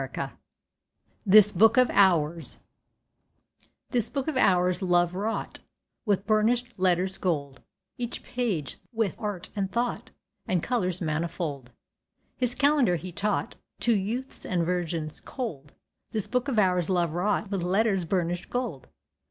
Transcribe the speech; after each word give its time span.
RONDEL—THIS 0.01 1.51
BOOK 1.51 1.77
OF 1.77 1.91
HOURS 1.91 2.59
THIS 3.91 4.09
Book 4.09 4.27
of 4.27 4.35
Hours 4.35 4.81
Love 4.81 5.13
wrought 5.13 5.59
With 6.07 6.25
burnished 6.25 6.73
letters 6.79 7.19
gold, 7.19 7.61
Each 7.99 8.23
page 8.23 8.77
with 8.91 9.15
art 9.19 9.51
and 9.55 9.71
thought 9.71 10.09
And 10.47 10.63
colours 10.63 11.01
manifold. 11.01 11.69
His 12.35 12.55
calendar 12.55 12.95
he 12.95 13.11
taught 13.11 13.57
To 13.81 13.93
youths 13.93 14.43
and 14.43 14.65
virgins 14.65 15.19
cold— 15.23 15.71
This 16.09 16.25
Book 16.25 16.47
of 16.47 16.57
Hours 16.57 16.89
Love 16.89 17.11
wrought 17.11 17.51
With 17.51 17.61
letters 17.61 18.03
burnished 18.03 18.49
gold. 18.49 18.87